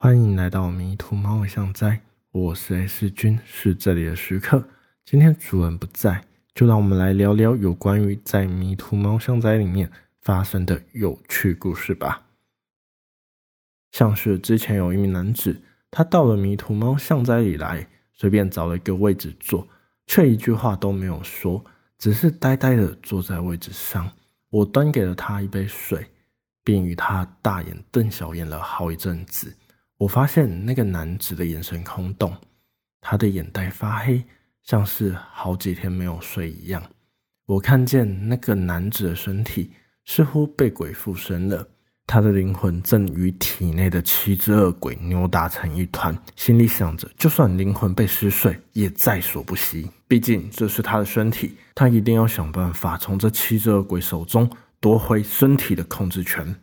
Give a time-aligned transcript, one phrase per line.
[0.00, 4.68] 欢迎来到迷途猫偶像斋，我是 S 君，是这里的食客。
[5.04, 6.24] 今天主人不在，
[6.54, 9.90] 就让我们来聊聊有关于在迷途猫像斋里面
[10.22, 12.28] 发生的有趣故事吧。
[13.90, 15.60] 像是之前有一名男子，
[15.90, 19.66] 他到了迷途猫像斋里来，随便找了一个位置坐，
[20.06, 21.64] 却一句话都没有说，
[21.98, 24.08] 只是呆呆的坐在位置上。
[24.50, 26.06] 我端给了他一杯水，
[26.62, 29.52] 并与他大眼瞪小眼了好一阵子。
[29.98, 32.32] 我发现那个男子的眼神空洞，
[33.00, 34.22] 他的眼袋发黑，
[34.62, 36.80] 像是好几天没有睡一样。
[37.46, 39.72] 我看见那个男子的身体
[40.04, 41.68] 似乎被鬼附身了，
[42.06, 49.90] 他的灵魂正与体内的七只恶鬼扭打成一团，心里想着，就算灵魂被撕碎，也在所不惜。
[50.06, 56.54] 毕竟这是他的身体，他一定要想办法从这七只恶鬼手中夺回身体的控制权。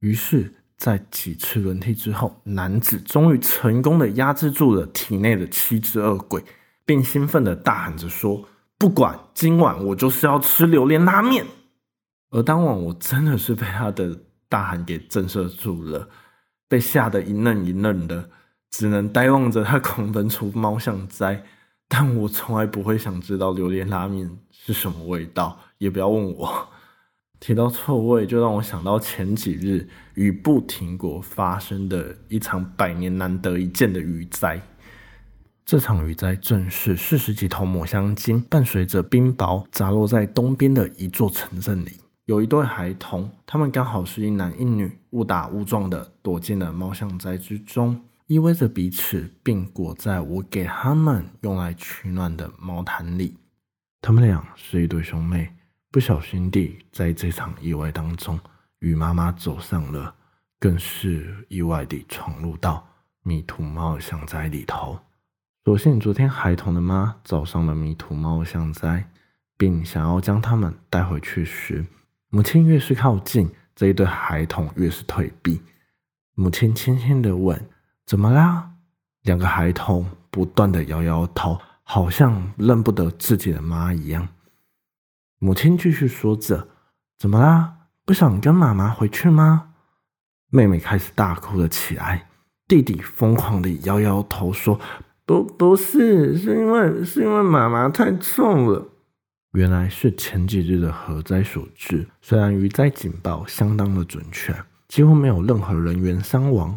[0.00, 0.54] 于是。
[0.80, 6.42] 在几次轮替之后，男子终于成功的压制住了体内的七只恶鬼，
[6.86, 8.42] 并兴奋的大喊着说
[8.78, 11.44] ：“不管今晚我就是要吃榴莲拉面。”
[12.32, 16.08] 而当晚我真的是被他的大喊给震慑住了，
[16.66, 18.30] 被吓得一愣一愣的，
[18.70, 21.44] 只能呆望着他狂奔出猫巷斋。
[21.88, 26.69] 但我从来不会想知道榴莲拉面是什么味道，也不要问我。
[27.40, 34.60] 提到臭味，就让我想到前几日雨不停国发生的一场百年难得一见的雨灾。
[35.64, 41.92] 这场雨灾正是四十几头抹香鲸伴随着冰雹砸落在东边的一座城镇里。
[42.26, 53.34] 有一对孩童，他们刚好是一男一女，误打误撞的躲进了猫巷灾之中，依偎着彼此，并裹在我给他们用来取暖的毛毯里。
[54.02, 55.50] 他们俩是一对兄妹。
[55.92, 58.38] 不小心地在这场意外当中
[58.78, 60.14] 与妈妈走上了，
[60.60, 62.86] 更是意外地闯入到
[63.24, 65.00] 迷途猫巷灾里头。
[65.64, 69.10] 所幸昨天孩童的妈找上了迷途猫巷灾，
[69.56, 71.84] 并想要将他们带回去时，
[72.28, 75.60] 母亲越是靠近，这一对孩童越是退避。
[76.36, 77.68] 母亲轻轻地问
[78.06, 78.70] ：“怎么啦？”
[79.22, 84.28] 两个孩童不断地摇摇头，好像认不得自己的妈一样。
[85.42, 86.68] 母亲继续说着
[87.18, 87.74] ：“怎么啦？
[88.04, 89.70] 不想跟妈妈回去吗？”
[90.52, 92.28] 妹妹开始大哭了起来。
[92.68, 94.78] 弟弟疯狂地摇摇头说
[95.24, 98.86] ：“不，不是，是因为是因为妈妈太重了。”
[99.52, 102.06] 原来是前几日的核灾所致。
[102.20, 104.54] 虽然鱼灾警报相当的准确，
[104.88, 106.76] 几乎没有任何人员伤亡，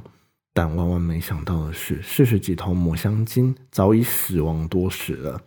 [0.53, 5.41] 但万万没想到的是，四十几头抹香鲸早已死亡多时了。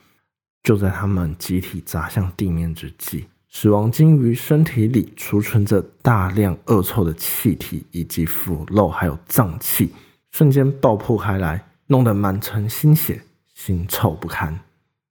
[0.66, 9.92] 就在他们集体砸向地面之际，死亡鲸鱼身体里储存着大量恶臭的气体以及腐肉，还有脏器，
[10.32, 13.22] 瞬间爆破开来，弄得满城腥血，
[13.56, 14.58] 腥臭不堪。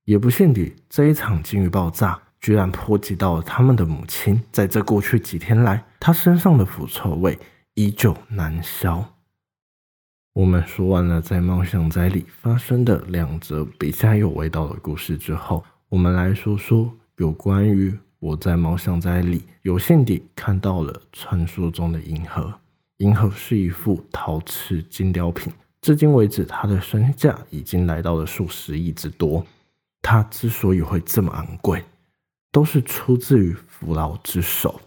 [0.04, 4.44] 也不幸地，这一场鲸鱼爆炸居然波及到了他们的母亲。
[4.52, 7.40] 在这过去几天来，她身上的腐臭味
[7.76, 9.15] 依旧难消。
[10.36, 22.54] 我们说完了在猫巷仔里发生的两则比较有味道的故事之后，我们来说说有关于我在猫巷仔里有幸地看到了传说中的银河。
[22.98, 29.42] 银河是一副陶瓷金雕品，至今为止它的身价已经来到了数十亿之多。
[30.02, 31.82] 它之所以会这么昂贵，
[32.52, 34.82] 都是出自于福劳之手。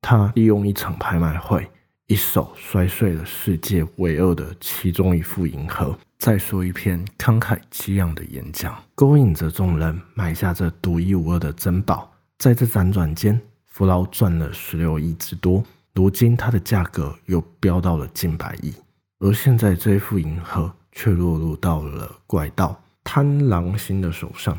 [0.00, 1.68] 他利用一场拍卖会。
[2.08, 12.10] 一手摔碎了世界唯二的其中一副银河，再说一篇慷慨激昂的演讲，勾引着众人买下这独一无二的珍宝。
[12.38, 18.72] 在这辗转间，福劳赚了十六亿之多，如今它的价格又飙到了近百亿。
[19.18, 24.56] 而现在这一副银河却落入到了怪盗贪狼星的手上，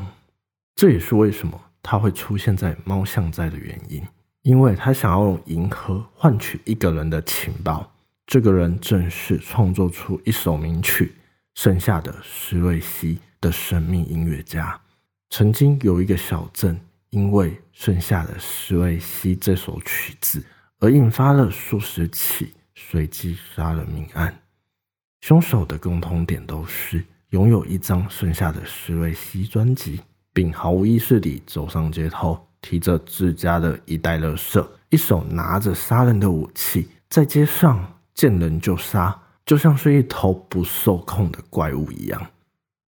[0.76, 4.04] 这也是为什么它会出现在猫像寨的原因。
[4.44, 7.92] 因为他想要用银河换取一个人的情报，
[8.26, 11.06] 这个人正是创作出一首名曲
[11.56, 14.80] 《剩下的施瑞西》的神秘音乐家。
[15.30, 16.80] 曾经有一个小镇，
[17.10, 20.44] 因为《剩下的施瑞西》这首曲子
[20.80, 24.42] 而引发了数十起随机杀人命案。
[25.22, 30.00] 凶手的共同点都是拥有一张《剩下的施瑞西》专辑，
[30.34, 32.49] 并毫无意识地走上街头。
[32.62, 42.28] 提着自家的一袋垃圾，一手拿着杀人的武器，在街上见人就杀，就像是一头不受控的怪物一样。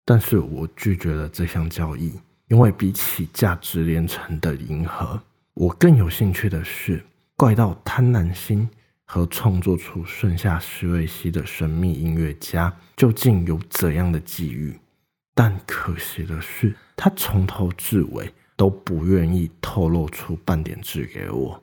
[0.04, 2.12] 但是我拒绝了这项交易，
[2.48, 5.20] 因为比起价值连城的银河，
[5.54, 7.04] 我更有兴趣的是
[7.36, 8.68] 怪盗贪婪星
[9.04, 14.76] 和创作出盛夏史瑞西的神秘音乐家究竟有怎样的际遇？
[15.32, 21.62] 但可惜的是，他从头至尾都不愿意透露出半点字给我，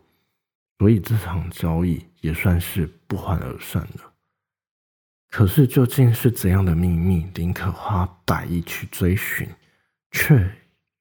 [0.79, 4.13] 所以这场交易也算是不欢而散了。
[5.29, 9.47] 可是，究竟是怎样的秘密，宁可花百亿去追寻，
[10.09, 10.51] 却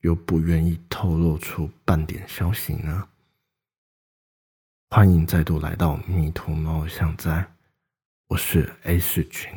[0.01, 3.09] 又不愿意透露出半点消息呢？
[4.91, 7.51] 欢迎再度来到迷途猫相在，
[8.27, 9.51] 我是 A 世群。